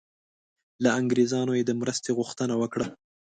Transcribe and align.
له 0.83 0.89
انګریزانو 0.99 1.51
یې 1.59 1.63
د 1.67 1.71
مرستې 1.81 2.09
غوښتنه 2.17 2.53
وکړه. 2.61 2.87